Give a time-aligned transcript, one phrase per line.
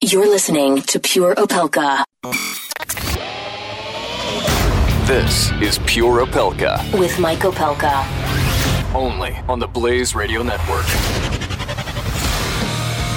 [0.00, 2.04] You're listening to Pure Opelka
[5.08, 8.04] This is Pure Opelka, with Mike Opelka.
[8.94, 10.84] only on the Blaze Radio Network.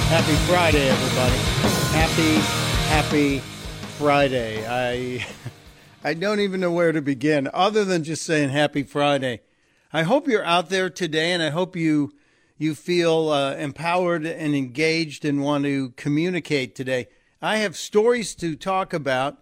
[0.08, 1.36] Happy Friday, everybody.
[1.96, 2.34] Happy,
[2.88, 3.38] happy
[3.96, 4.66] Friday.
[4.66, 5.24] I
[6.04, 9.42] I don't even know where to begin other than just saying happy Friday.
[9.92, 12.12] I hope you're out there today and I hope you
[12.60, 17.08] you feel uh, empowered and engaged and want to communicate today.
[17.42, 19.38] I have stories to talk about.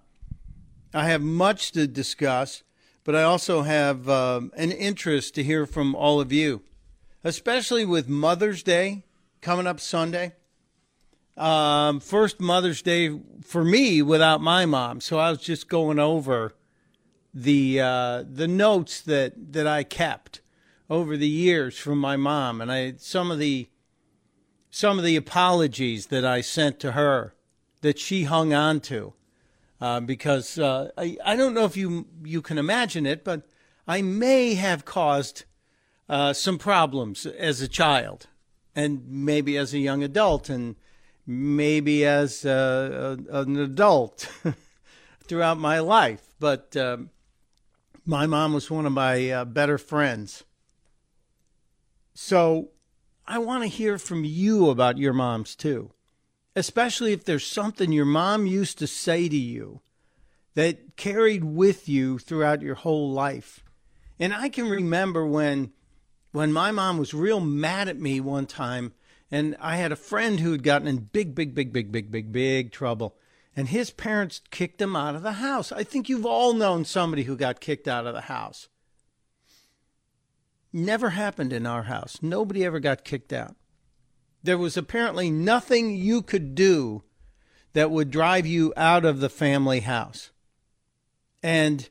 [0.95, 2.63] I have much to discuss,
[3.05, 6.63] but I also have um, an interest to hear from all of you,
[7.25, 9.03] especially with Mother's Day
[9.43, 10.33] coming up Sunday
[11.39, 15.01] um, first Mother's Day for me without my mom.
[15.01, 16.55] So I was just going over
[17.33, 20.41] the uh, the notes that that I kept
[20.91, 23.69] over the years from my mom, and I some of the
[24.71, 27.35] some of the apologies that I sent to her
[27.81, 29.15] that she hung on to.
[29.81, 33.43] Uh, because uh, I, I don't know if you you can imagine it, but
[33.87, 35.45] I may have caused
[36.09, 38.27] uh, some problems as a child,
[38.75, 40.75] and maybe as a young adult, and
[41.27, 44.29] maybe as uh, a, an adult
[45.23, 46.35] throughout my life.
[46.41, 47.11] But um,
[48.05, 50.43] my mom was one of my uh, better friends.
[52.21, 52.71] So
[53.29, 55.93] I want to hear from you about your moms too,
[56.57, 59.83] especially if there's something your mom used to say to you
[60.55, 63.63] that carried with you throughout your whole life.
[64.19, 65.71] And I can remember when
[66.33, 68.95] when my mom was real mad at me one time
[69.31, 72.33] and I had a friend who had gotten in big, big, big, big, big, big,
[72.33, 73.17] big trouble.
[73.55, 75.71] And his parents kicked him out of the house.
[75.71, 78.69] I think you've all known somebody who got kicked out of the house.
[80.79, 82.19] Never happened in our house.
[82.23, 83.57] Nobody ever got kicked out.
[84.43, 87.03] There was apparently nothing you could do
[87.73, 90.31] that would drive you out of the family house.
[91.43, 91.89] And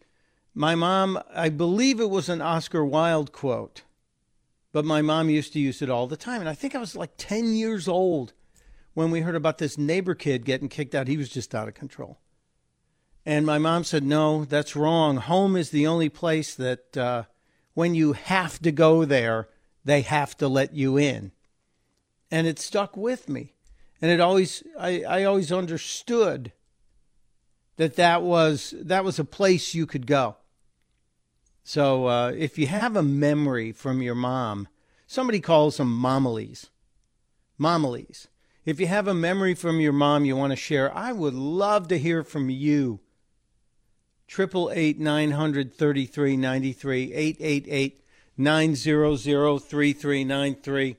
[0.53, 3.83] my mom, I believe it was an Oscar Wilde quote
[4.77, 6.39] but my mom used to use it all the time.
[6.39, 8.33] And I think I was like 10 years old
[8.93, 11.07] when we heard about this neighbor kid getting kicked out.
[11.07, 12.19] He was just out of control.
[13.25, 15.17] And my mom said, No, that's wrong.
[15.17, 17.23] Home is the only place that uh,
[17.77, 19.47] when you have to go there,
[19.85, 21.31] they have to let you in.
[22.31, 23.53] And it stuck with me.
[24.01, 26.53] And it always, I, I always understood
[27.75, 30.37] that that was, that was a place you could go.
[31.63, 34.67] So uh, if you have a memory from your mom,
[35.05, 36.69] somebody calls them momilies.
[37.59, 38.25] Momilies.
[38.65, 41.89] If you have a memory from your mom you want to share, I would love
[41.89, 43.01] to hear from you.
[44.27, 48.03] Triple eight nine hundred thirty three ninety three eight eight eight
[48.37, 50.97] nine zero zero three three nine three.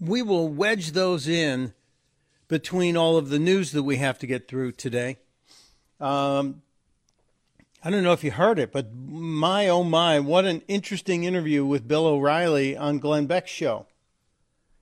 [0.00, 1.74] We will wedge those in
[2.46, 5.18] between all of the news that we have to get through today.
[6.00, 6.62] Um,
[7.82, 11.64] I don't know if you heard it, but my oh my, what an interesting interview
[11.64, 13.86] with Bill O'Reilly on Glenn Beck's show.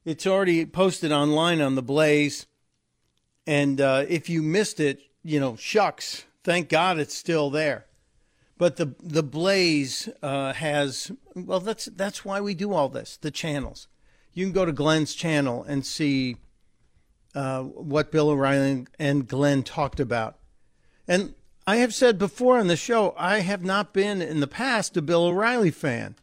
[0.05, 2.47] It's already posted online on the Blaze,
[3.47, 6.25] and uh, if you missed it, you know, shucks.
[6.45, 7.87] Thank God it's still there.
[8.59, 13.17] But the the Blaze uh, has well, that's that's why we do all this.
[13.17, 13.89] The channels.
[14.33, 16.37] You can go to Glenn's channel and see
[17.35, 20.39] uh, what Bill O'Reilly and Glenn talked about.
[21.07, 21.35] And
[21.67, 25.03] I have said before on the show, I have not been in the past a
[25.03, 26.17] Bill O'Reilly fan.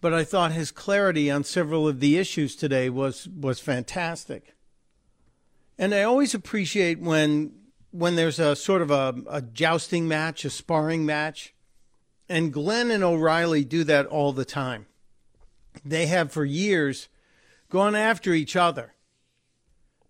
[0.00, 4.54] But I thought his clarity on several of the issues today was, was fantastic.
[5.78, 7.52] And I always appreciate when
[7.94, 11.54] when there's a sort of a, a jousting match, a sparring match,
[12.28, 14.86] And Glenn and O'Reilly do that all the time.
[15.84, 17.08] They have for years
[17.68, 18.94] gone after each other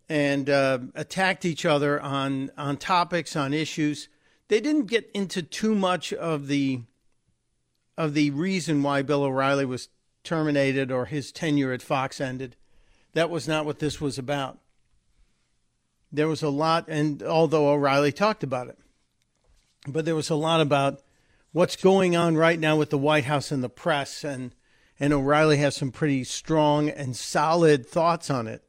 [0.09, 4.09] and uh, attacked each other on on topics on issues.
[4.49, 6.83] They didn't get into too much of the
[7.99, 9.89] of the reason why Bill O'Reilly was
[10.23, 12.57] terminated or his tenure at Fox ended.
[13.13, 14.59] That was not what this was about.
[16.15, 18.79] There was a lot, and although O'Reilly talked about it,
[19.89, 21.03] but there was a lot about
[21.53, 24.55] what's going on right now with the White House and the press, and
[25.01, 28.63] and O'Reilly has some pretty strong and solid thoughts on it.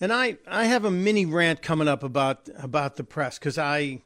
[0.00, 4.02] And I, I have a mini rant coming up about about the press because I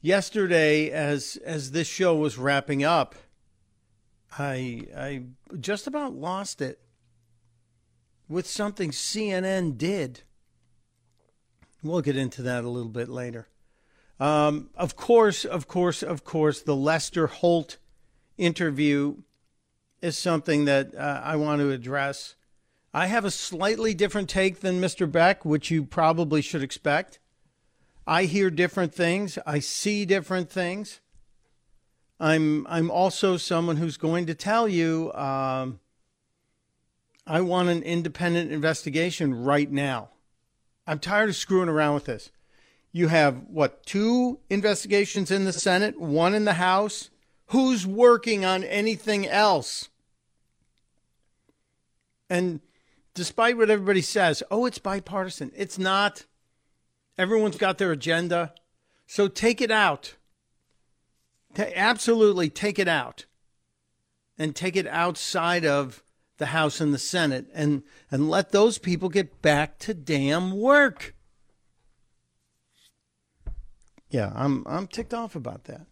[0.00, 3.14] yesterday as as this show was wrapping up,
[4.38, 5.22] I I
[5.60, 6.80] just about lost it
[8.28, 10.22] with something CNN did.
[11.86, 13.48] We'll get into that a little bit later.
[14.18, 17.76] Um, of course, of course, of course, the Lester Holt
[18.38, 19.16] interview
[20.00, 22.34] is something that uh, I want to address.
[22.94, 25.10] I have a slightly different take than Mr.
[25.10, 27.18] Beck, which you probably should expect.
[28.06, 29.38] I hear different things.
[29.44, 31.00] I see different things.
[32.18, 35.80] I'm I'm also someone who's going to tell you um,
[37.26, 40.10] I want an independent investigation right now.
[40.86, 42.30] I'm tired of screwing around with this.
[42.92, 47.10] You have what two investigations in the Senate, one in the House.
[47.48, 49.88] Who's working on anything else?
[52.28, 52.60] And
[53.14, 55.52] despite what everybody says, oh, it's bipartisan.
[55.54, 56.24] It's not.
[57.18, 58.52] Everyone's got their agenda.
[59.06, 60.14] So take it out.
[61.58, 63.26] absolutely take it out.
[64.38, 66.02] And take it outside of
[66.38, 71.14] the House and the Senate and, and let those people get back to damn work.
[74.10, 75.86] Yeah, I'm I'm ticked off about that.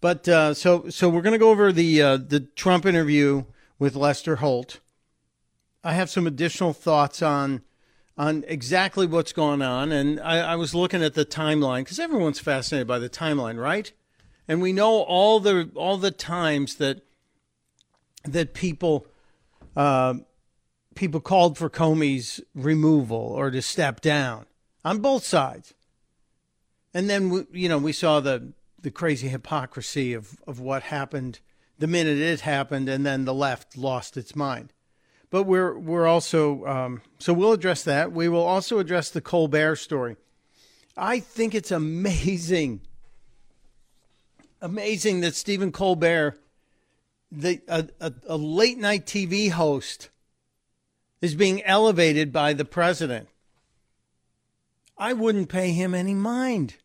[0.00, 3.44] But uh, so so we're going to go over the uh, the Trump interview
[3.78, 4.80] with Lester Holt.
[5.84, 7.62] I have some additional thoughts on
[8.18, 12.40] on exactly what's going on, and I, I was looking at the timeline because everyone's
[12.40, 13.92] fascinated by the timeline, right?
[14.48, 17.02] And we know all the all the times that
[18.24, 19.06] that people
[19.76, 20.14] uh,
[20.94, 24.46] people called for Comey's removal or to step down
[24.84, 25.74] on both sides,
[26.94, 31.40] and then we, you know we saw the the crazy hypocrisy of of what happened
[31.78, 34.72] the minute it happened, and then the left lost its mind
[35.32, 38.12] but we're we're also um, so we'll address that.
[38.12, 40.16] We will also address the Colbert story.
[40.94, 42.82] I think it's amazing,
[44.60, 46.38] amazing that Stephen Colbert,
[47.32, 50.10] the a, a, a late night TV host,
[51.22, 53.28] is being elevated by the president.
[54.98, 56.76] I wouldn't pay him any mind,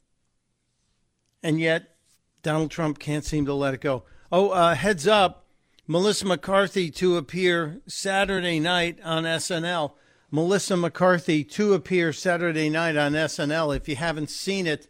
[1.43, 1.97] and yet
[2.41, 4.03] Donald Trump can't seem to let it go.
[4.31, 5.45] Oh, uh, heads up!
[5.85, 9.93] Melissa McCarthy to appear Saturday night on SNL.
[10.31, 13.75] Melissa McCarthy to appear Saturday night on SNL.
[13.75, 14.89] If you haven't seen it,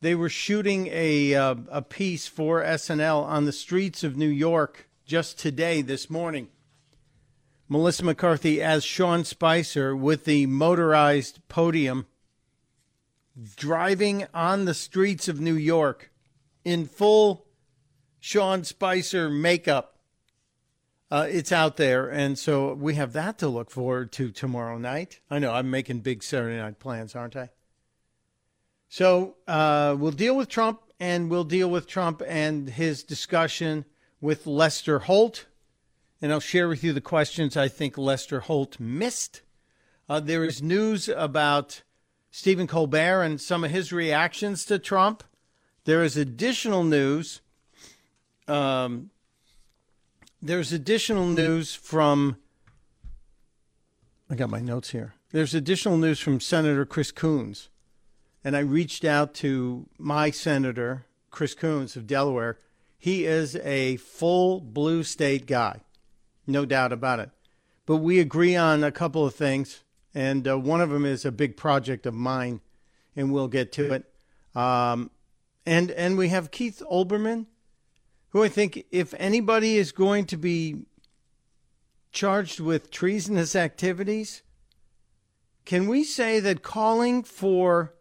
[0.00, 4.88] they were shooting a uh, a piece for SNL on the streets of New York
[5.04, 6.48] just today, this morning.
[7.68, 12.06] Melissa McCarthy as Sean Spicer with the motorized podium
[13.56, 16.12] driving on the streets of New York
[16.64, 17.46] in full
[18.20, 19.96] Sean Spicer makeup
[21.10, 25.20] uh, it's out there, and so we have that to look forward to tomorrow night.
[25.30, 27.50] I know I'm making big Saturday night plans, aren't I?
[28.88, 33.84] So uh, we'll deal with Trump, and we'll deal with Trump and his discussion
[34.20, 35.46] with Lester Holt,
[36.22, 39.42] and I'll share with you the questions I think Lester Holt missed.
[40.08, 41.82] Uh, there is news about
[42.30, 45.24] Stephen Colbert and some of his reactions to Trump.
[45.84, 47.40] There is additional news.
[48.48, 49.10] Um,
[50.40, 52.36] there's additional news from.
[54.30, 55.14] I got my notes here.
[55.30, 57.68] There's additional news from Senator Chris Coons.
[58.46, 62.60] And I reached out to my senator, Chris Coons of Delaware.
[62.96, 65.80] He is a full blue state guy,
[66.46, 67.30] no doubt about it.
[67.86, 69.82] But we agree on a couple of things.
[70.14, 72.60] And uh, one of them is a big project of mine,
[73.16, 74.14] and we'll get to it.
[74.54, 75.10] Um,
[75.66, 77.46] and and we have Keith Olbermann,
[78.28, 80.84] who I think, if anybody is going to be
[82.12, 84.42] charged with treasonous activities,
[85.64, 87.95] can we say that calling for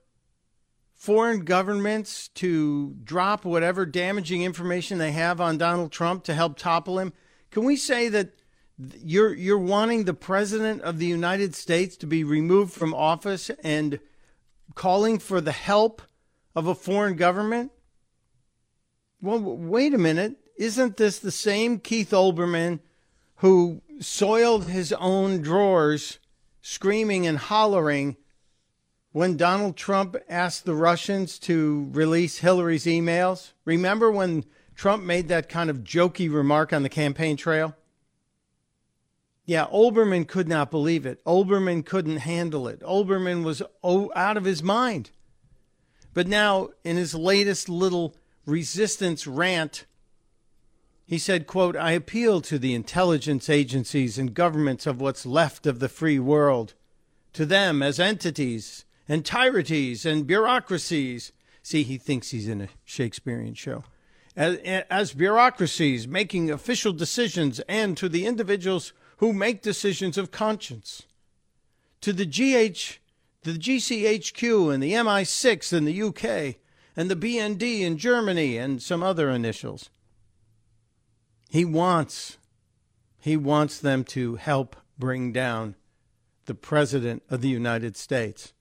[1.06, 6.98] foreign governments to drop whatever damaging information they have on Donald Trump to help topple
[6.98, 7.14] him?
[7.52, 8.40] Can we say that
[8.98, 14.00] you're you're wanting the president of the United States to be removed from office and
[14.74, 16.02] calling for the help
[16.56, 17.72] of a foreign government?
[19.22, 20.38] Well, wait a minute.
[20.58, 22.80] Isn't this the same Keith Olbermann
[23.38, 26.18] who soiled his own drawers,
[26.62, 28.18] screaming and hollering
[29.16, 33.54] when Donald Trump asked the Russians to release Hillary's emails?
[33.64, 34.44] Remember when
[34.76, 37.78] Trump made that kind of jokey remark on the campaign trail?
[39.46, 41.24] Yeah, Olbermann could not believe it.
[41.24, 42.82] Olbermann couldn't handle it.
[42.82, 45.12] Olbermann was out of his mind.
[46.14, 49.86] But now, in his latest little resistance rant,
[51.06, 55.80] he said, quote, I appeal to the intelligence agencies and governments of what's left of
[55.80, 56.74] the free world,
[57.32, 61.32] to them as entities, entireties, and bureaucracies.
[61.62, 63.84] See, he thinks he's in a Shakespearean show.
[64.36, 64.58] As,
[64.90, 71.04] as bureaucracies making official decisions, and to the individuals who make decisions of conscience,
[72.02, 73.00] to the GH,
[73.44, 76.58] the GCHQ and the MI6 in the UK,
[76.98, 79.90] and the BND in Germany, and some other initials
[81.56, 82.38] he wants
[83.20, 85.76] he wants them to help bring down
[86.46, 88.52] the president of the United States.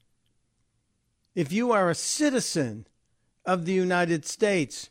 [1.35, 2.87] If you are a citizen
[3.45, 4.91] of the United States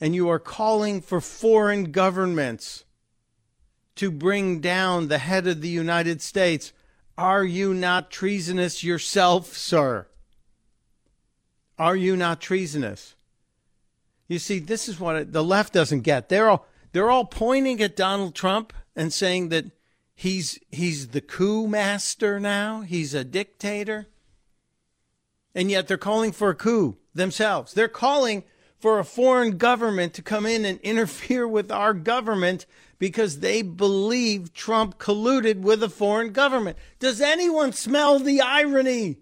[0.00, 2.84] and you are calling for foreign governments
[3.96, 6.72] to bring down the head of the United States,
[7.18, 10.06] are you not treasonous yourself, sir?
[11.78, 13.14] Are you not treasonous?
[14.28, 16.28] You see, this is what the left doesn't get.
[16.28, 19.66] They're all they're all pointing at Donald Trump and saying that
[20.14, 22.82] he's he's the coup master now.
[22.82, 24.06] He's a dictator.
[25.54, 27.74] And yet they're calling for a coup themselves.
[27.74, 28.44] They're calling
[28.78, 32.66] for a foreign government to come in and interfere with our government
[32.98, 36.78] because they believe Trump colluded with a foreign government.
[36.98, 39.18] Does anyone smell the irony?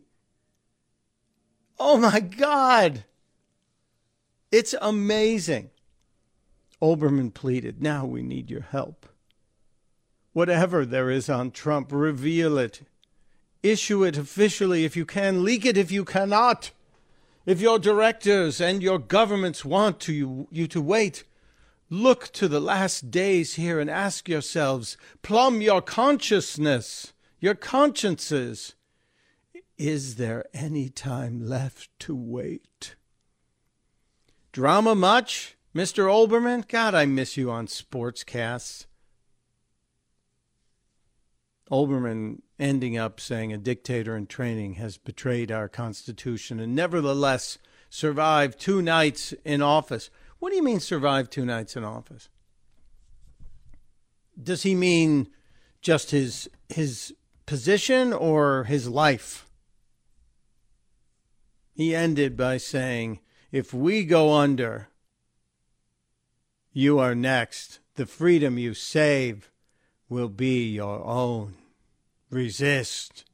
[1.78, 3.04] Oh my God.
[4.50, 5.70] It's amazing.
[6.80, 9.06] Olbermann pleaded, Now we need your help.
[10.32, 12.82] Whatever there is on Trump, reveal it.
[13.62, 16.70] Issue it officially if you can, leak it if you cannot.
[17.44, 21.24] If your directors and your governments want to you, you to wait,
[21.90, 28.74] look to the last days here and ask yourselves, plumb your consciousness, your consciences.
[29.76, 32.96] Is there any time left to wait?
[34.52, 35.56] Drama much?
[35.74, 36.06] Mr.
[36.06, 38.86] Olbermann, God, I miss you on sportscasts.
[41.70, 47.58] Olbermann ending up saying a dictator in training has betrayed our Constitution and nevertheless
[47.90, 50.10] survived two nights in office.
[50.38, 52.28] What do you mean survived two nights in office?
[54.40, 55.28] Does he mean
[55.80, 57.14] just his his
[57.46, 59.46] position or his life?
[61.74, 63.20] He ended by saying,
[63.52, 64.88] if we go under,
[66.72, 67.80] you are next.
[67.94, 69.50] The freedom you save
[70.08, 71.54] will be your own.
[72.30, 73.24] Resist.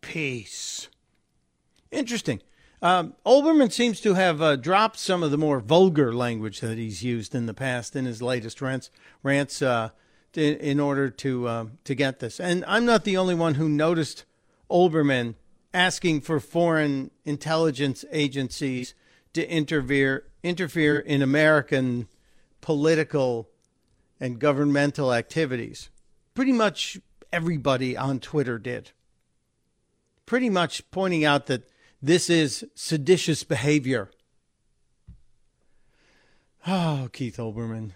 [0.00, 0.88] Peace.
[1.90, 2.40] Interesting.
[2.82, 7.02] Um, Olbermann seems to have uh, dropped some of the more vulgar language that he's
[7.02, 8.90] used in the past in his latest rants,
[9.22, 9.90] rants uh,
[10.32, 12.40] to, in order to uh, to get this.
[12.40, 14.24] And I'm not the only one who noticed
[14.70, 15.34] Olbermann
[15.74, 18.94] asking for foreign intelligence agencies
[19.34, 22.08] to interfere interfere in American
[22.62, 23.49] political
[24.20, 25.88] and governmental activities.
[26.34, 26.98] Pretty much
[27.32, 28.90] everybody on Twitter did.
[30.26, 31.68] Pretty much pointing out that
[32.02, 34.10] this is seditious behavior.
[36.66, 37.92] Oh, Keith Olbermann,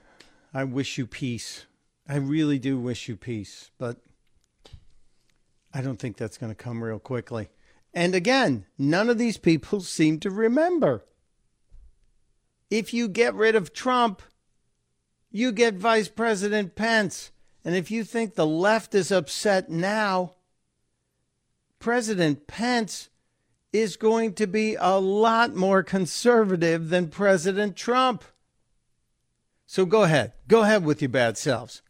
[0.53, 1.67] I wish you peace.
[2.09, 3.99] I really do wish you peace, but
[5.73, 7.49] I don't think that's going to come real quickly.
[7.93, 11.05] And again, none of these people seem to remember.
[12.71, 14.23] If you get rid of Trump,
[15.35, 17.33] you get Vice President Pence.
[17.65, 20.35] And if you think the left is upset now,
[21.81, 23.11] President Pence
[23.73, 28.23] is going to be a lot more conservative than President Trump.
[29.67, 30.35] So go ahead.
[30.47, 31.83] Go ahead with your bad selves.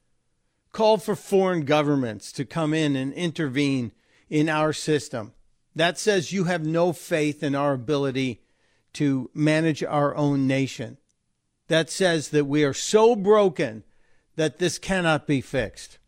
[0.73, 3.93] Call for foreign governments to come in and intervene
[4.31, 5.35] in our system.
[5.77, 8.41] That says you have no faith in our ability
[8.95, 10.97] to manage our own nation
[11.69, 13.85] that says that we are so broken
[14.37, 15.99] that this cannot be fixed.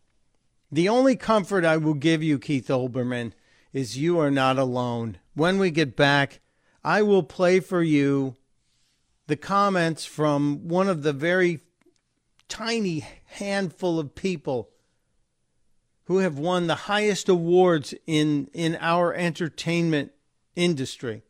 [0.71, 3.31] The only comfort I will give you, Keith Olbermann,
[3.73, 5.17] is you are not alone.
[5.33, 6.39] When we get back,
[6.83, 8.35] I will play for you
[9.27, 11.61] the comments from one of the very
[12.47, 14.69] tiny handful of people
[16.05, 20.11] who have won the highest awards in, in our entertainment
[20.55, 21.23] industry.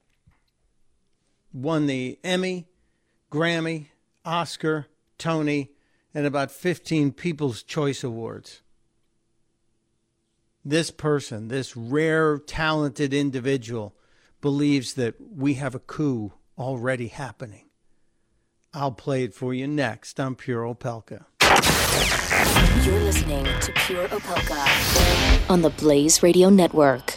[1.51, 2.67] Won the Emmy,
[3.31, 3.87] Grammy,
[4.27, 5.71] Oscar, Tony,
[6.13, 8.61] and about 15 People's Choice Awards.
[10.65, 13.95] This person, this rare, talented individual,
[14.41, 17.69] believes that we have a coup already happening.
[18.73, 21.25] I'll play it for you next on Pure Opelka.
[22.85, 27.13] You're listening to Pure Opelka on the Blaze Radio Network.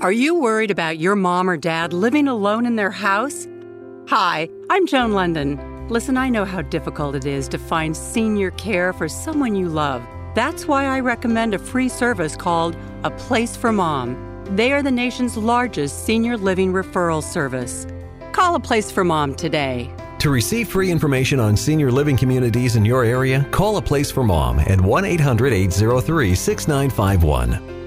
[0.00, 3.48] Are you worried about your mom or dad living alone in their house?
[4.06, 5.88] Hi, I'm Joan London.
[5.88, 10.06] Listen, I know how difficult it is to find senior care for someone you love.
[10.36, 14.44] That's why I recommend a free service called A Place for Mom.
[14.54, 17.84] They are the nation's largest senior living referral service.
[18.30, 19.92] Call A Place for Mom today.
[20.20, 24.22] To receive free information on senior living communities in your area, call A Place for
[24.22, 27.77] Mom at 1 800 803 6951.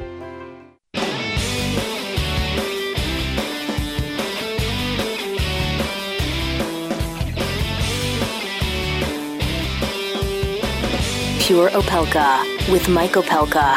[11.52, 13.76] Pure Opelka with Mike Opelka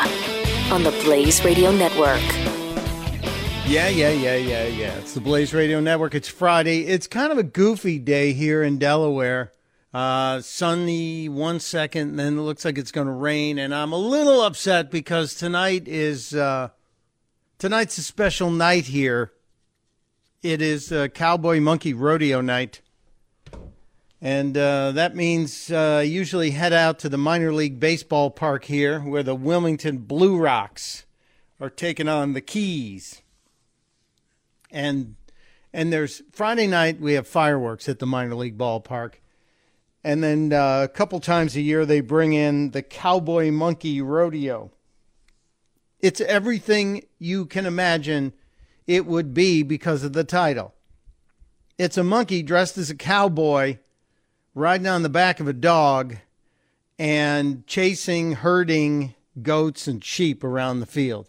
[0.70, 2.22] on the Blaze Radio Network.
[3.66, 4.94] Yeah, yeah, yeah, yeah, yeah.
[4.98, 6.14] It's the Blaze Radio Network.
[6.14, 6.86] It's Friday.
[6.86, 9.50] It's kind of a goofy day here in Delaware.
[9.92, 13.98] Uh, sunny one second, then it looks like it's going to rain, and I'm a
[13.98, 16.68] little upset because tonight is uh,
[17.58, 19.32] tonight's a special night here.
[20.44, 22.82] It is uh, Cowboy Monkey Rodeo night.
[24.24, 29.00] And uh, that means uh, usually head out to the minor league baseball park here
[29.00, 31.04] where the Wilmington Blue Rocks
[31.60, 33.20] are taking on the Keys.
[34.70, 35.16] And
[35.74, 39.16] and there's Friday night we have fireworks at the minor league ballpark.
[40.02, 44.70] And then uh, a couple times a year they bring in the Cowboy Monkey Rodeo.
[46.00, 48.32] It's everything you can imagine
[48.86, 50.72] it would be because of the title.
[51.76, 53.78] It's a monkey dressed as a cowboy
[54.54, 56.16] riding on the back of a dog
[56.98, 61.28] and chasing, herding goats and sheep around the field.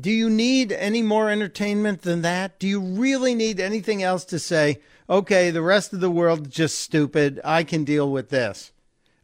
[0.00, 2.58] Do you need any more entertainment than that?
[2.58, 6.54] Do you really need anything else to say, okay, the rest of the world is
[6.54, 7.38] just stupid.
[7.44, 8.72] I can deal with this.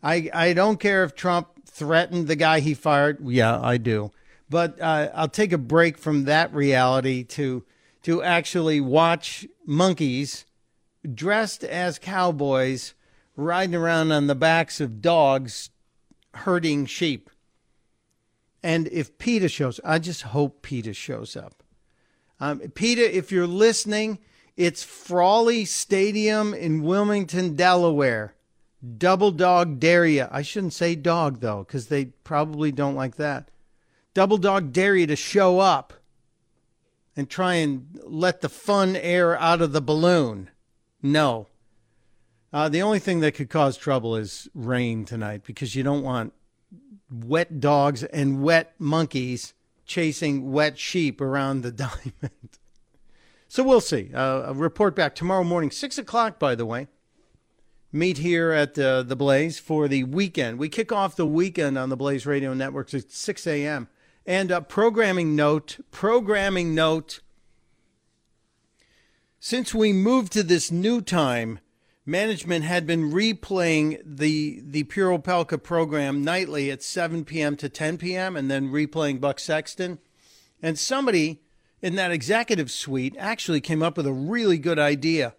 [0.02, 3.18] I, I don't care if Trump threatened the guy he fired.
[3.26, 4.12] Yeah, I do.
[4.50, 7.64] But uh, I'll take a break from that reality to
[8.02, 10.45] to actually watch monkeys
[11.14, 12.94] dressed as cowboys
[13.36, 15.70] riding around on the backs of dogs
[16.34, 17.30] herding sheep.
[18.62, 21.62] And if PETA shows, I just hope PETA shows up.
[22.40, 24.18] Um, PETA, if you're listening,
[24.56, 28.34] it's Frawley Stadium in Wilmington, Delaware.
[28.98, 30.26] Double dog dare you.
[30.30, 33.50] I shouldn't say dog though, because they probably don't like that.
[34.14, 35.92] Double dog dare you to show up
[37.16, 40.50] and try and let the fun air out of the balloon.
[41.02, 41.46] No.
[42.52, 46.32] Uh, the only thing that could cause trouble is rain tonight because you don't want
[47.11, 49.54] wet dogs and wet monkeys
[49.85, 52.59] chasing wet sheep around the diamond.
[53.48, 54.11] so we'll see.
[54.12, 56.88] Uh, a report back tomorrow morning, 6 o'clock, by the way.
[57.92, 60.59] Meet here at uh, the Blaze for the weekend.
[60.59, 63.88] We kick off the weekend on the Blaze Radio Networks at 6 a.m.
[64.26, 67.20] And uh, programming note, programming note
[69.48, 71.61] since we moved to this new time,
[72.04, 77.54] management had been replaying the the Pure Opelka program nightly at 7 p.m.
[77.59, 78.37] to 10 p.m.
[78.37, 80.00] and then replaying Buck Sexton.
[80.61, 81.42] And somebody
[81.80, 85.37] in that executive suite actually came up with a really good idea.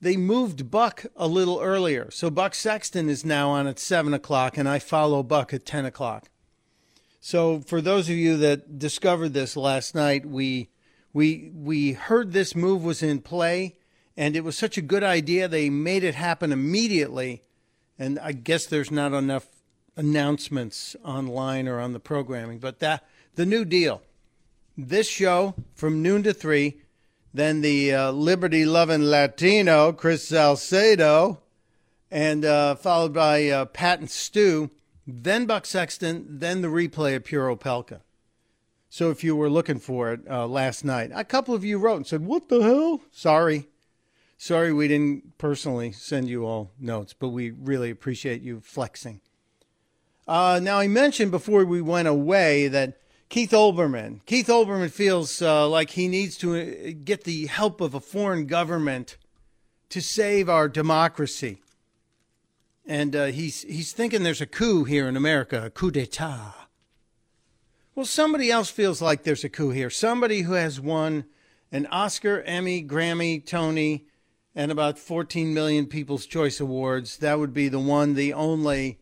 [0.00, 2.08] They moved Buck a little earlier.
[2.12, 5.86] So Buck Sexton is now on at 7 o'clock, and I follow Buck at 10
[5.86, 6.28] o'clock.
[7.18, 10.68] So for those of you that discovered this last night, we
[11.12, 13.76] we we heard this move was in play,
[14.16, 15.48] and it was such a good idea.
[15.48, 17.42] They made it happen immediately,
[17.98, 19.46] and I guess there's not enough
[19.96, 22.58] announcements online or on the programming.
[22.58, 24.02] But that the new deal,
[24.76, 26.78] this show from noon to three,
[27.34, 31.40] then the uh, liberty loving Latino Chris Salcedo,
[32.10, 34.70] and uh, followed by uh, Pat and Stu,
[35.06, 38.00] then Buck Sexton, then the replay of Pure Opelka.
[38.92, 41.96] So if you were looking for it uh, last night, a couple of you wrote
[41.96, 43.70] and said, "What the hell?" Sorry,
[44.36, 49.22] sorry, we didn't personally send you all notes, but we really appreciate you flexing.
[50.28, 52.98] Uh, now I mentioned before we went away that
[53.30, 57.94] Keith Olbermann, Keith Olbermann feels uh, like he needs to uh, get the help of
[57.94, 59.16] a foreign government
[59.88, 61.62] to save our democracy.
[62.84, 66.61] and uh, he's he's thinking there's a coup here in America, a coup d'état.
[67.94, 69.90] Well, somebody else feels like there's a coup here.
[69.90, 71.24] Somebody who has won
[71.70, 74.06] an Oscar, Emmy, Grammy, Tony,
[74.54, 77.18] and about 14 million People's Choice Awards.
[77.18, 78.98] That would be the one, the only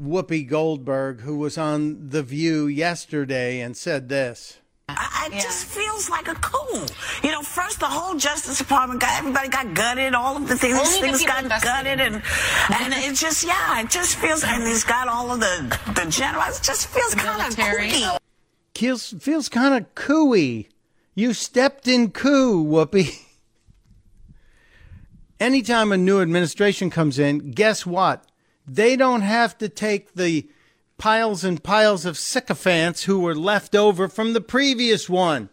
[0.00, 4.58] Whoopi Goldberg, who was on The View yesterday and said this.
[4.90, 6.86] I, it just feels like a coup.
[7.22, 10.78] You know, first the whole Justice Department got everybody got gutted, all of the things,
[10.78, 11.98] Only things got investigated.
[11.98, 12.22] gutted, and
[12.82, 16.60] and it just yeah, it just feels and he's got all of the the generals.
[16.60, 17.90] It just feels kind of military.
[17.90, 18.18] kooky.
[18.74, 20.68] Feels, feels kind of cooey.
[21.16, 23.22] You stepped in coup, Whoopi.
[25.40, 28.24] Anytime a new administration comes in, guess what?
[28.66, 30.48] They don't have to take the
[30.98, 35.48] piles and piles of sycophants who were left over from the previous one.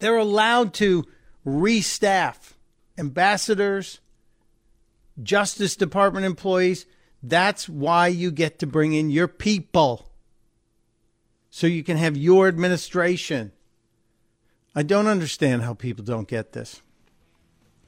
[0.00, 1.06] They're allowed to
[1.46, 2.52] restaff
[2.98, 4.00] ambassadors,
[5.22, 6.86] Justice Department employees.
[7.22, 10.10] That's why you get to bring in your people
[11.50, 13.52] so you can have your administration.
[14.74, 16.82] I don't understand how people don't get this.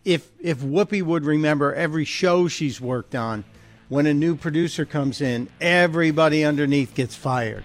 [0.05, 3.45] If if Whoopi would remember every show she's worked on,
[3.91, 7.65] when a new producer comes in, everybody underneath gets fired.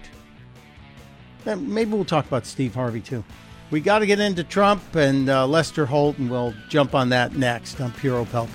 [1.44, 3.24] Then Maybe we'll talk about Steve Harvey too.
[3.70, 7.34] We got to get into Trump and uh, Lester Holt, and we'll jump on that
[7.36, 8.48] next on Pure Opelka.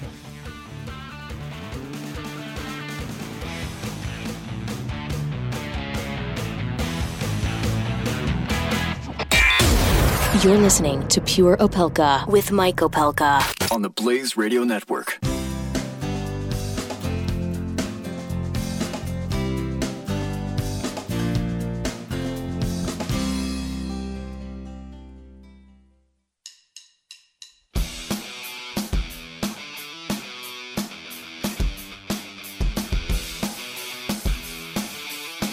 [10.44, 13.72] You're listening to Pure Opelka with Mike Opelka.
[13.72, 15.20] On the Blaze Radio Network.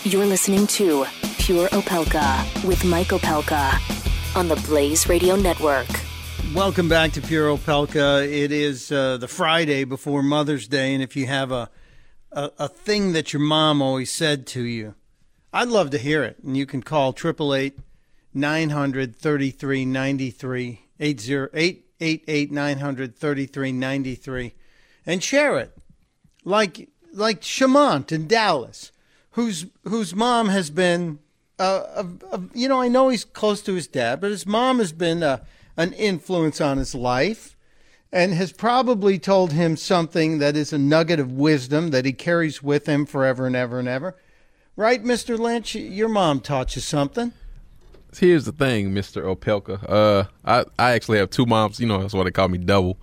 [0.09, 1.05] You're listening to
[1.37, 3.75] Pure Opelka with Mike Opelka
[4.35, 5.87] on the Blaze Radio Network.
[6.55, 8.27] Welcome back to Pure Opelka.
[8.27, 11.69] It is uh, the Friday before Mother's Day, and if you have a,
[12.33, 14.95] a a thing that your mom always said to you,
[15.53, 16.39] I'd love to hear it.
[16.43, 17.79] And you can call 888
[18.33, 24.55] 900 3393 888 900 3393
[25.05, 25.77] and share it.
[26.45, 28.91] Like like Shamant in Dallas,
[29.33, 31.19] whose whose mom has been
[31.59, 34.79] uh, uh, uh, you know, I know he's close to his dad, but his mom
[34.79, 35.45] has been uh,
[35.77, 37.57] an influence on his life
[38.13, 42.63] and has probably told him something that is a nugget of wisdom that he carries
[42.63, 44.17] with him forever and ever and ever.
[44.77, 45.39] Right, Mr.
[45.39, 45.75] Lynch?
[45.75, 47.33] Your mom taught you something.
[48.17, 49.23] Here's the thing, Mr.
[49.23, 49.85] Opelka.
[49.87, 51.81] Uh, I, I actually have two moms.
[51.81, 52.99] You know, that's why they call me double.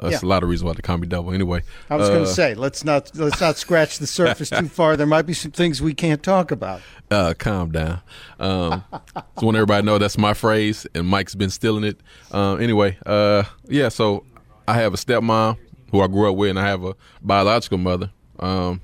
[0.00, 0.26] Uh, That's Yeah.
[0.26, 1.32] a lot of reasons why the call me double.
[1.32, 4.68] Anyway, I was going uh, to say, let's not let's not scratch the surface too
[4.68, 4.96] far.
[4.96, 6.80] There might be some things we can't talk about.
[7.10, 8.00] uh, calm down.
[8.38, 12.00] Um, just want everybody to know that's my phrase, and Mike's been stealing it.
[12.30, 13.88] Um, anyway, uh, yeah.
[13.88, 14.24] So
[14.68, 15.56] I have a stepmom
[15.90, 18.10] who I grew up with, and I have a biological mother.
[18.38, 18.80] Um,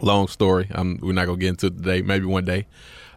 [0.00, 0.66] long story.
[0.72, 2.02] I'm, we're not gonna get into it today.
[2.02, 2.66] Maybe one day.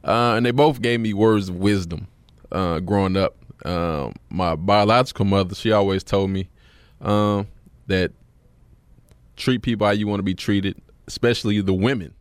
[0.03, 2.07] Uh, and they both gave me words of wisdom
[2.51, 3.35] uh, growing up.
[3.65, 6.49] Um, my biological mother, she always told me
[7.01, 7.47] um,
[7.87, 8.11] that
[9.35, 12.13] treat people how you want to be treated, especially the women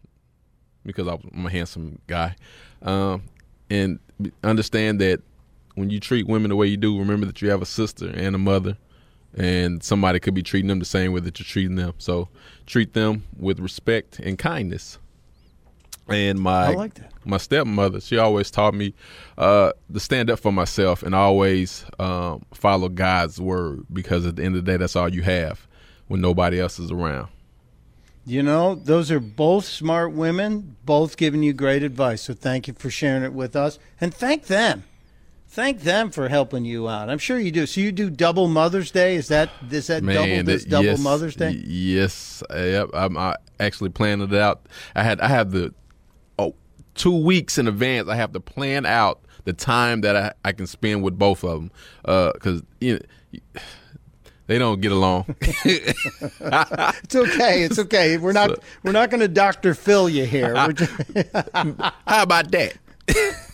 [0.85, 2.37] because I'm a handsome guy,
[2.83, 3.23] um,
[3.71, 3.99] and
[4.43, 5.21] understand that
[5.75, 8.35] when you treat women the way you do, remember that you have a sister and
[8.35, 8.77] a mother,
[9.37, 11.95] and somebody could be treating them the same way that you're treating them.
[11.99, 12.29] So
[12.67, 14.99] treat them with respect and kindness.
[16.09, 17.13] And my I like that.
[17.25, 18.95] my stepmother, she always taught me
[19.39, 24.45] uh, to stand up for myself and always um, follow God's word because at the
[24.45, 25.67] end of the day, that's all you have
[26.09, 27.29] when nobody else is around.
[28.27, 32.23] You know, those are both smart women, both giving you great advice.
[32.23, 33.79] So thank you for sharing it with us.
[34.01, 34.85] And thank them.
[35.47, 37.09] Thank them for helping you out.
[37.11, 37.67] I'm sure you do.
[37.67, 39.15] So you do double Mother's Day?
[39.15, 41.51] Is that is that double this double yes, Mother's Day?
[41.51, 42.89] Yes, yep.
[42.93, 44.67] I'm I actually planned it out.
[44.97, 45.73] I had I have the
[46.95, 48.09] two weeks in advance.
[48.09, 51.61] I have to plan out the time that I, I can spend with both of
[51.61, 51.71] them
[52.05, 53.61] uh, because you know,
[54.47, 55.35] they don't get along.
[57.05, 57.63] It's okay.
[57.63, 58.17] It's okay.
[58.17, 59.75] We're not we're not going to Dr.
[59.75, 60.55] Phil you here.
[60.55, 60.93] We're just,
[61.55, 62.77] How about that?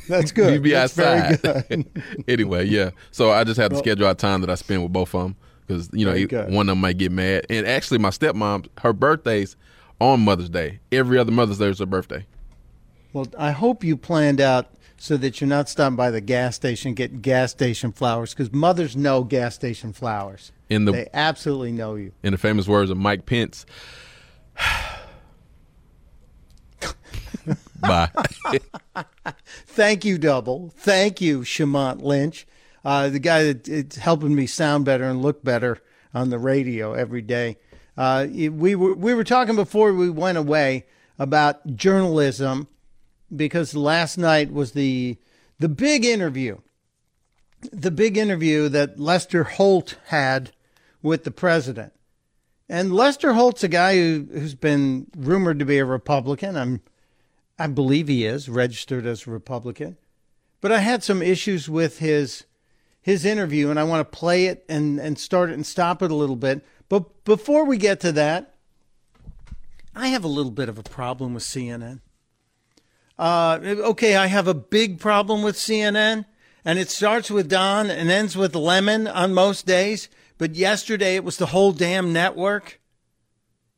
[0.09, 0.55] that's good.
[0.55, 1.69] You be That's very outside.
[1.69, 2.25] good.
[2.29, 2.91] anyway, yeah.
[3.11, 5.37] So I just have to schedule out time that I spend with both of them
[5.67, 7.47] because you know one of them might get mad.
[7.51, 9.57] And actually, my stepmom, her birthday's
[10.01, 10.81] on Mother's Day.
[10.93, 12.27] Every other Mother's Day is her birthday.
[13.13, 16.95] Well, I hope you planned out so that you're not stopping by the gas station
[16.95, 20.53] getting gas station flowers because mothers know gas station flowers.
[20.69, 22.13] In the they absolutely know you.
[22.23, 23.67] in the famous words of Mike Pence.
[27.81, 28.11] Bye.
[29.67, 30.73] Thank you, Double.
[30.77, 32.47] Thank you, Shamont Lynch,
[32.85, 35.79] uh, the guy that it's helping me sound better and look better
[36.13, 37.57] on the radio every day.
[37.97, 40.87] Uh, we were we were talking before we went away
[41.19, 42.69] about journalism
[43.35, 45.19] because last night was the
[45.59, 46.59] the big interview,
[47.73, 50.53] the big interview that Lester Holt had
[51.03, 51.93] with the president.
[52.69, 56.57] And Lester Holt's a guy who, who's been rumored to be a Republican.
[56.57, 56.81] I'm
[57.59, 59.99] I believe he is registered as a Republican.
[60.63, 62.45] But I had some issues with his
[63.03, 66.11] his interview, and I want to play it and, and start it and stop it
[66.11, 66.65] a little bit.
[66.89, 68.55] But before we get to that,
[69.95, 72.01] I have a little bit of a problem with CNN.
[73.21, 76.25] Uh, okay, I have a big problem with CNN,
[76.65, 80.09] and it starts with Don and ends with Lemon on most days.
[80.39, 82.81] But yesterday it was the whole damn network.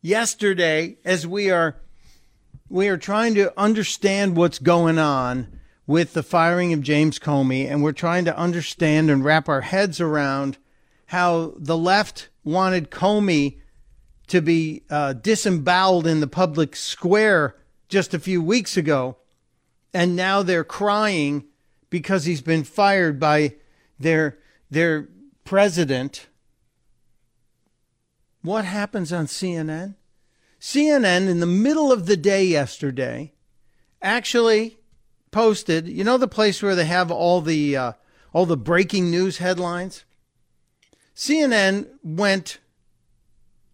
[0.01, 1.81] Yesterday, as we are
[2.69, 7.83] we are trying to understand what's going on with the firing of James Comey, and
[7.83, 10.57] we're trying to understand and wrap our heads around
[11.07, 13.59] how the left wanted Comey
[14.29, 17.57] to be uh, disemboweled in the public square
[17.89, 19.17] just a few weeks ago,
[19.95, 21.45] and now they're crying
[21.91, 23.55] because he's been fired by
[23.99, 24.39] their
[24.71, 25.09] their
[25.45, 26.29] president.
[28.41, 29.95] What happens on CNN?
[30.61, 33.33] CNN, in the middle of the day yesterday,
[34.01, 34.79] actually
[35.31, 35.89] posted.
[35.89, 37.93] You know the place where they have all the uh,
[38.33, 40.05] all the breaking news headlines.
[41.15, 42.59] CNN went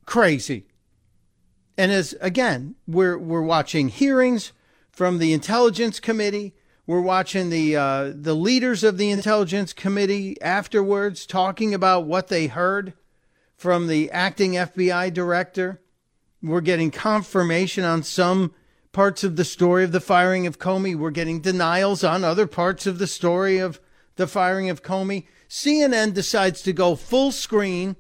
[0.07, 0.67] crazy,
[1.77, 4.53] and as again, we're we're watching hearings
[4.99, 6.53] from the Intelligence Committee.
[6.85, 12.49] We're watching the uh, the leaders of the Intelligence Committee afterwards talking about what they
[12.49, 12.95] heard
[13.57, 15.81] from the acting FBI director.
[16.43, 18.53] We're getting confirmation on some
[18.91, 20.97] parts of the story of the firing of Comey.
[20.97, 23.79] We're getting denials on other parts of the story of
[24.17, 25.29] the firing of Comey.
[25.49, 27.95] CNN decides to go full screen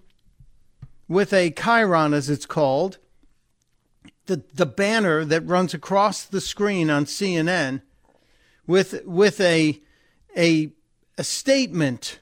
[1.07, 2.99] with a chyron, as it's called,
[4.29, 7.83] the, the banner that runs across the screen on CNN
[8.67, 9.81] with, with a,
[10.37, 10.71] a,
[11.17, 12.21] a statement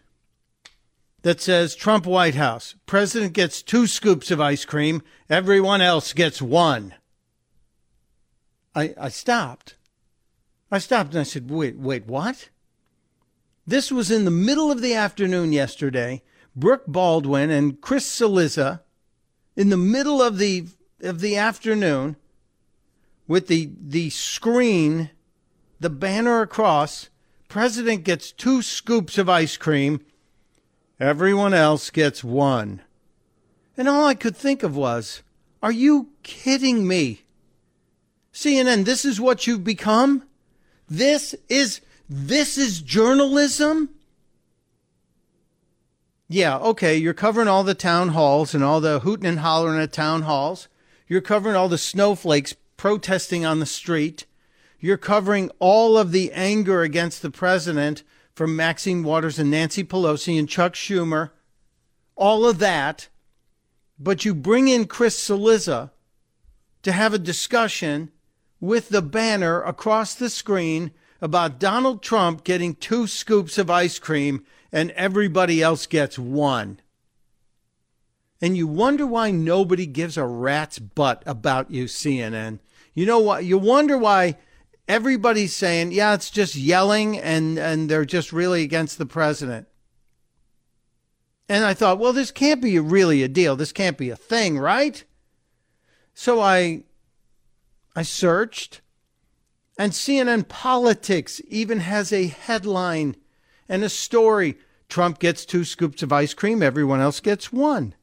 [1.23, 2.77] that says Trump White House.
[2.87, 5.03] President gets two scoops of ice cream.
[5.29, 6.95] Everyone else gets one.
[8.75, 9.75] I, I stopped.
[10.71, 12.51] I stopped and I said, wait, wait, what?
[13.67, 16.23] This was in the middle of the afternoon yesterday.
[16.55, 18.83] Brooke Baldwin and Chris Cillizza
[19.57, 20.69] in the middle of the
[21.01, 22.17] of the afternoon
[23.29, 25.11] with the the screen,
[25.81, 27.11] the banner across,
[27.49, 30.01] President gets two scoops of ice cream
[30.99, 32.81] Everyone else gets one.
[33.77, 35.23] And all I could think of was,
[35.63, 37.23] are you kidding me?
[38.33, 40.23] CNN, this is what you've become?
[40.89, 43.91] This is this is journalism?
[46.29, 49.93] Yeah, okay, you're covering all the town halls and all the hooting and hollering at
[49.93, 50.69] town halls.
[51.07, 54.27] You're covering all the snowflakes protesting on the street.
[54.81, 58.03] You're covering all of the anger against the president
[58.35, 61.31] from Maxine Waters and Nancy Pelosi and Chuck Schumer,
[62.17, 63.09] all of that,
[63.99, 65.91] but you bring in Chris Cillizza
[66.83, 68.11] to have a discussion
[68.61, 70.91] with the banner across the screen
[71.21, 76.79] about Donald Trump getting two scoops of ice cream and everybody else gets one.
[78.41, 82.59] And you wonder why nobody gives a rat's butt about you, CNN.
[82.95, 83.45] You know what?
[83.45, 84.37] You wonder why
[84.87, 89.69] everybody's saying, yeah, it's just yelling and, and they're just really against the president.
[91.49, 93.57] And I thought, well, this can't be really a deal.
[93.57, 95.03] This can't be a thing, right?
[96.15, 96.83] So I
[97.95, 98.81] I searched
[99.79, 103.17] and CNN Politics even has a headline
[103.69, 104.57] and a story.
[104.89, 107.95] Trump gets two scoops of ice cream, everyone else gets one.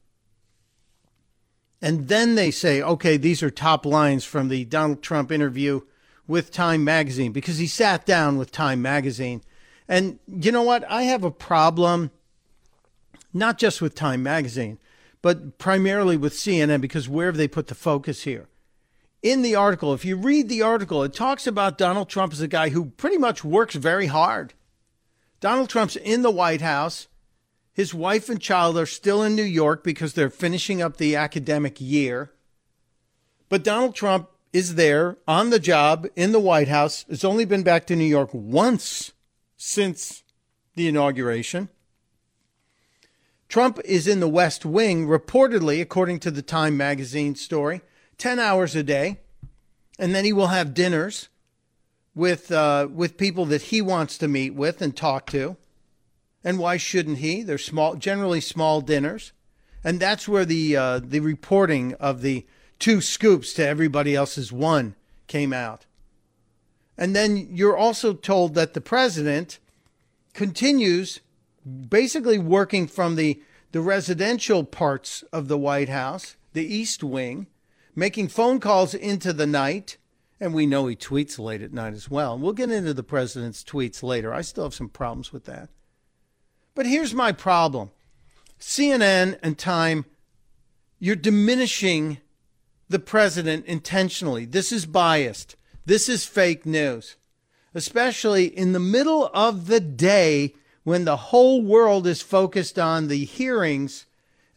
[1.84, 5.82] And then they say, okay, these are top lines from the Donald Trump interview
[6.26, 9.42] with Time Magazine because he sat down with Time Magazine.
[9.86, 10.90] And you know what?
[10.90, 12.10] I have a problem,
[13.34, 14.78] not just with Time Magazine,
[15.20, 18.48] but primarily with CNN because where have they put the focus here?
[19.22, 22.48] In the article, if you read the article, it talks about Donald Trump as a
[22.48, 24.54] guy who pretty much works very hard.
[25.38, 27.08] Donald Trump's in the White House.
[27.74, 31.80] His wife and child are still in New York because they're finishing up the academic
[31.80, 32.30] year.
[33.48, 37.64] But Donald Trump is there on the job in the White House, has only been
[37.64, 39.12] back to New York once
[39.56, 40.22] since
[40.76, 41.68] the inauguration.
[43.48, 47.80] Trump is in the West Wing, reportedly, according to the Time magazine story,
[48.18, 49.18] 10 hours a day.
[49.98, 51.28] And then he will have dinners
[52.14, 55.56] with, uh, with people that he wants to meet with and talk to.
[56.44, 57.42] And why shouldn't he?
[57.42, 59.32] They're small, generally small dinners.
[59.82, 62.46] And that's where the, uh, the reporting of the
[62.78, 64.94] two scoops to everybody else's one
[65.26, 65.86] came out.
[66.96, 69.58] And then you're also told that the president
[70.34, 71.20] continues
[71.88, 77.46] basically working from the, the residential parts of the White House, the East Wing,
[77.96, 79.96] making phone calls into the night.
[80.40, 82.38] And we know he tweets late at night as well.
[82.38, 84.34] We'll get into the president's tweets later.
[84.34, 85.70] I still have some problems with that.
[86.74, 87.90] But here's my problem
[88.60, 90.04] CNN and Time,
[90.98, 92.18] you're diminishing
[92.88, 94.44] the president intentionally.
[94.44, 95.56] This is biased.
[95.86, 97.16] This is fake news,
[97.74, 103.24] especially in the middle of the day when the whole world is focused on the
[103.24, 104.06] hearings.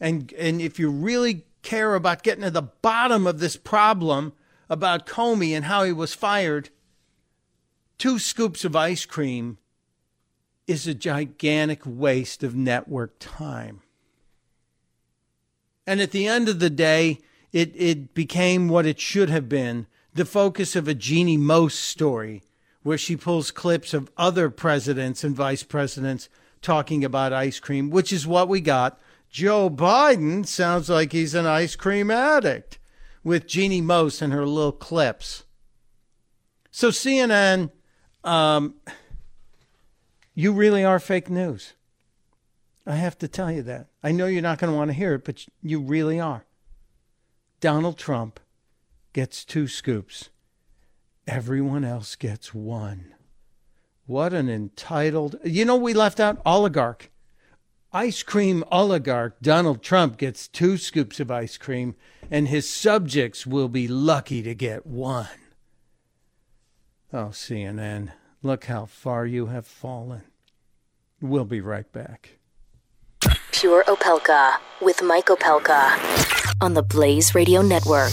[0.00, 4.32] And, and if you really care about getting to the bottom of this problem
[4.70, 6.70] about Comey and how he was fired,
[7.98, 9.58] two scoops of ice cream
[10.68, 13.80] is a gigantic waste of network time.
[15.86, 17.18] And at the end of the day,
[17.52, 22.42] it, it became what it should have been the focus of a Jeannie Moos story,
[22.82, 26.28] where she pulls clips of other presidents and vice presidents
[26.60, 29.00] talking about ice cream, which is what we got.
[29.30, 32.78] Joe Biden sounds like he's an ice cream addict
[33.24, 35.44] with Jeannie Moos and her little clips.
[36.70, 37.70] So, CNN,
[38.24, 38.74] um,
[40.38, 41.72] you really are fake news.
[42.86, 43.88] I have to tell you that.
[44.04, 46.44] I know you're not going to want to hear it, but you really are.
[47.58, 48.38] Donald Trump
[49.12, 50.30] gets two scoops.
[51.26, 53.16] Everyone else gets one.
[54.06, 55.34] What an entitled.
[55.42, 57.10] You know, we left out oligarch.
[57.92, 61.96] Ice cream oligarch Donald Trump gets two scoops of ice cream,
[62.30, 65.26] and his subjects will be lucky to get one.
[67.12, 70.22] Oh, CNN, look how far you have fallen.
[71.20, 72.38] We'll be right back.
[73.52, 75.92] Pure Opelka with Mike Opelka
[76.62, 78.12] on the Blaze Radio Network.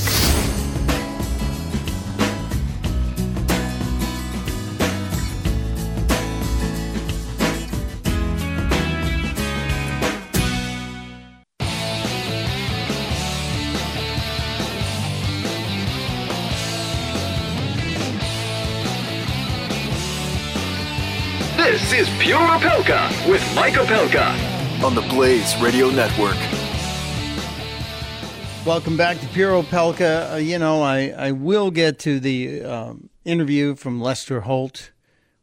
[22.19, 26.37] Pure Opelka with Mike Opelka on the Blaze Radio Network.
[28.65, 30.33] Welcome back to Pure Opelka.
[30.33, 34.91] Uh, you know, I, I will get to the um, interview from Lester Holt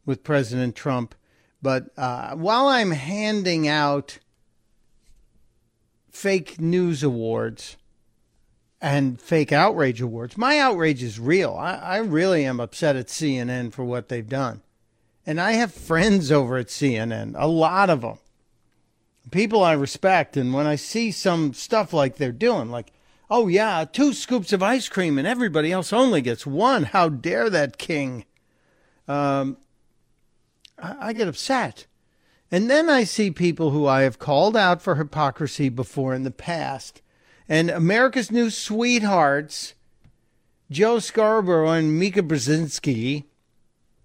[0.05, 1.15] with President Trump.
[1.61, 4.19] But uh, while I'm handing out
[6.11, 7.77] fake news awards
[8.81, 11.55] and fake outrage awards, my outrage is real.
[11.55, 14.63] I, I really am upset at CNN for what they've done.
[15.27, 18.19] And I have friends over at CNN, a lot of them,
[19.31, 20.37] people I respect.
[20.37, 22.93] And when I see some stuff like they're doing, like,
[23.31, 27.49] oh, yeah, two scoops of ice cream and everybody else only gets one, how dare
[27.51, 28.25] that king?
[29.07, 29.57] Um,
[30.79, 31.87] I, I get upset.
[32.51, 36.31] And then I see people who I have called out for hypocrisy before in the
[36.31, 37.01] past.
[37.49, 39.75] And America's New Sweethearts,
[40.71, 43.25] Joe Scarborough and Mika Brzezinski,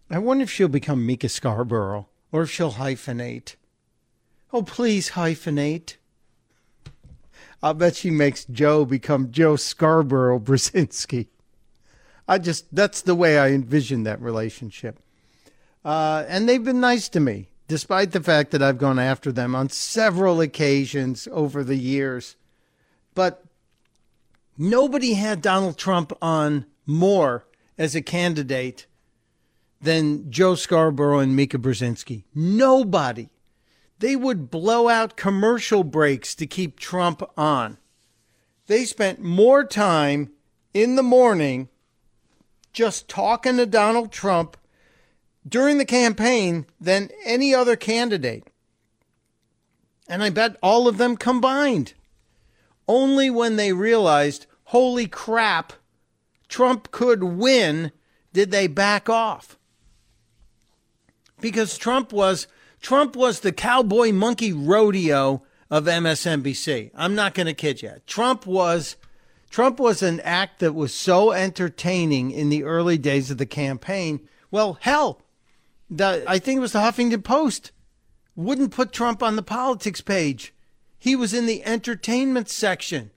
[0.10, 3.56] I wonder if she'll become Mika Scarborough or if she'll hyphenate.
[4.54, 5.96] Oh, please hyphenate.
[7.62, 11.28] I'll bet she makes Joe become Joe Scarborough Brzezinski.
[12.28, 15.00] I just, that's the way I envision that relationship.
[15.84, 19.56] Uh, and they've been nice to me, despite the fact that I've gone after them
[19.56, 22.36] on several occasions over the years.
[23.15, 23.43] But
[24.58, 27.46] nobody had Donald Trump on more
[27.78, 28.87] as a candidate
[29.81, 32.23] than Joe Scarborough and Mika Brzezinski.
[32.33, 33.29] Nobody.
[33.99, 37.78] They would blow out commercial breaks to keep Trump on.
[38.67, 40.32] They spent more time
[40.73, 41.69] in the morning
[42.73, 44.57] just talking to Donald Trump
[45.47, 48.43] during the campaign than any other candidate.
[50.07, 51.93] And I bet all of them combined.
[52.88, 55.73] Only when they realized, holy crap,
[56.47, 57.91] Trump could win,
[58.32, 59.57] did they back off
[61.39, 62.47] because Trump was
[62.81, 66.91] Trump was the cowboy monkey rodeo of MSNBC.
[66.95, 67.93] I'm not going to kid you.
[68.05, 68.95] Trump was
[69.49, 74.27] Trump was an act that was so entertaining in the early days of the campaign.
[74.51, 75.21] Well, hell,
[75.89, 77.71] the I think it was the Huffington Post
[78.35, 80.53] wouldn't put Trump on the politics page.
[80.99, 83.11] He was in the entertainment section.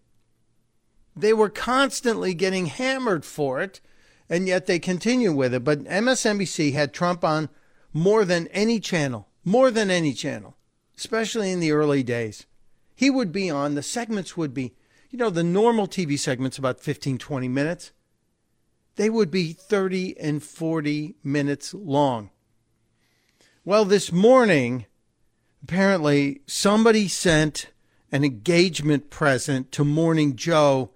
[1.17, 3.81] They were constantly getting hammered for it,
[4.29, 5.65] and yet they continue with it.
[5.65, 7.49] But MSNBC had Trump on
[7.93, 10.57] more than any channel, more than any channel,
[10.97, 12.47] especially in the early days.
[12.95, 14.75] He would be on, the segments would be,
[15.11, 17.93] you know, the normal TV segments about 15, 20 minutes.
[18.97, 22.31] They would be 30 and 40 minutes long.
[23.65, 24.87] Well, this morning,
[25.63, 27.69] apparently somebody sent
[28.13, 30.91] an engagement present to Morning Joe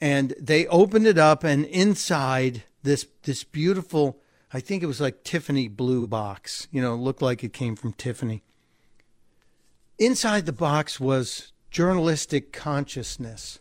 [0.00, 4.20] and they opened it up and inside this this beautiful
[4.52, 7.92] I think it was like Tiffany blue box, you know, looked like it came from
[7.92, 8.42] Tiffany.
[9.98, 13.58] Inside the box was journalistic consciousness.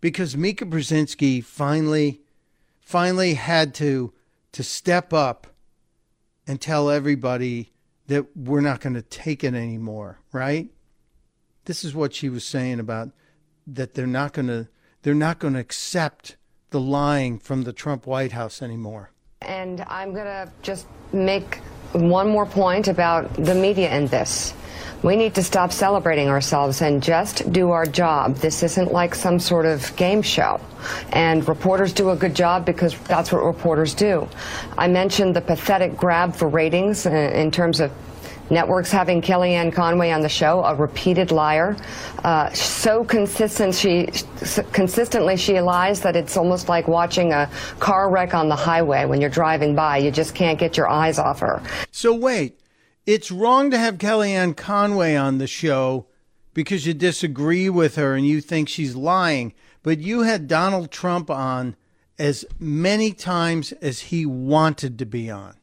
[0.00, 2.22] Because Mika Brzezinski finally
[2.80, 4.12] finally had to
[4.52, 5.48] to step up
[6.46, 7.72] and tell everybody
[8.06, 10.70] that we're not going to take it anymore, right?
[11.66, 13.10] This is what she was saying about
[13.66, 14.68] that they're not going to
[15.02, 16.36] they're not going to accept
[16.70, 19.10] the lying from the Trump White House anymore.
[19.42, 21.56] And I'm going to just make
[21.92, 24.52] one more point about the media in this.
[25.02, 28.34] We need to stop celebrating ourselves and just do our job.
[28.36, 30.60] This isn't like some sort of game show.
[31.12, 34.28] And reporters do a good job because that's what reporters do.
[34.76, 37.92] I mentioned the pathetic grab for ratings in terms of
[38.50, 41.76] networks having Kellyanne Conway on the show, a repeated liar.
[42.24, 44.08] Uh, so consistent she
[44.72, 49.20] consistently she lies that it's almost like watching a car wreck on the highway when
[49.20, 49.98] you're driving by.
[49.98, 51.62] You just can't get your eyes off her.
[51.90, 52.60] So wait,
[53.06, 56.06] it's wrong to have Kellyanne Conway on the show
[56.54, 61.30] because you disagree with her and you think she's lying, but you had Donald Trump
[61.30, 61.76] on
[62.18, 65.54] as many times as he wanted to be on.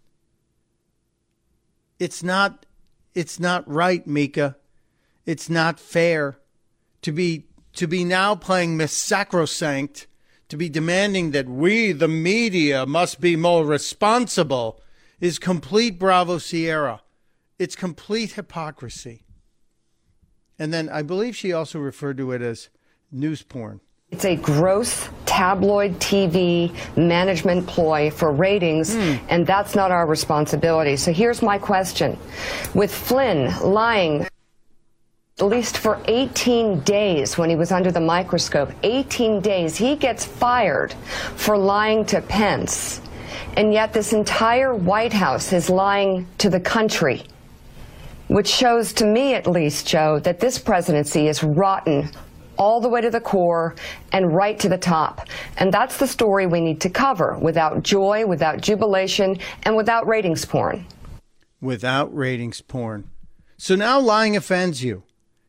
[1.99, 2.65] It's not
[3.15, 4.57] it's not right, Mika.
[5.25, 6.37] It's not fair
[7.01, 10.07] to be to be now playing Miss Sacrosanct,
[10.47, 14.81] to be demanding that we, the media, must be more responsible,
[15.19, 17.01] is complete Bravo Sierra.
[17.59, 19.25] It's complete hypocrisy.
[20.57, 22.69] And then I believe she also referred to it as
[23.11, 23.81] news porn.
[24.15, 29.19] It's a gross tabloid TV management ploy for ratings, mm.
[29.27, 30.95] and that's not our responsibility.
[30.95, 32.17] So here's my question.
[32.73, 39.41] With Flynn lying at least for 18 days when he was under the microscope, 18
[39.41, 40.93] days, he gets fired
[41.35, 43.01] for lying to Pence.
[43.57, 47.25] And yet this entire White House is lying to the country
[48.27, 52.09] which shows to me at least, Joe, that this presidency is rotten
[52.57, 53.75] all the way to the core
[54.11, 55.27] and right to the top.
[55.57, 60.45] And that's the story we need to cover without joy, without jubilation, and without ratings
[60.45, 60.85] porn.
[61.61, 63.09] Without ratings porn.
[63.57, 65.03] So now lying offends you.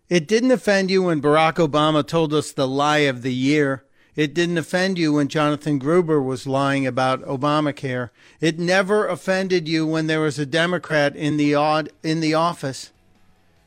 [0.08, 3.84] It didn't offend you when Barack Obama told us the lie of the year.
[4.14, 8.10] It didn't offend you when Jonathan Gruber was lying about Obamacare.
[8.40, 12.92] It never offended you when there was a Democrat in the odd in the office.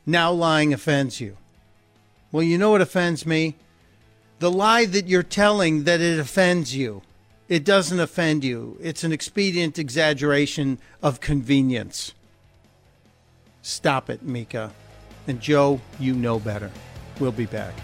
[0.06, 1.36] Now lying offends you.
[2.32, 3.56] Well, you know what offends me?
[4.38, 7.02] The lie that you're telling that it offends you.
[7.48, 8.78] It doesn't offend you.
[8.80, 12.14] It's an expedient exaggeration of convenience.
[13.62, 14.72] Stop it, Mika.
[15.26, 16.70] And Joe, you know better.
[17.18, 17.74] We'll be back.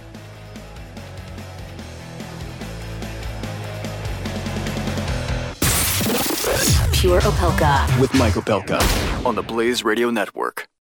[6.92, 8.00] Pure Opelka.
[8.00, 8.80] With Mike Opelka
[9.26, 10.68] on the Blaze Radio Network.